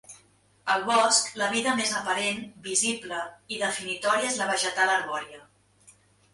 Al 0.75 0.85
bosc 0.87 1.29
la 1.41 1.49
vida 1.51 1.73
més 1.81 1.91
aparent, 1.99 2.41
visible, 2.69 3.21
i 3.55 3.61
definitòria 3.67 4.33
és 4.33 4.43
la 4.43 4.51
vegetal 4.57 4.97
arbòria. 4.99 5.47